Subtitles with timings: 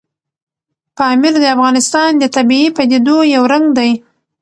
[0.97, 3.91] پامیر د افغانستان د طبیعي پدیدو یو رنګ دی.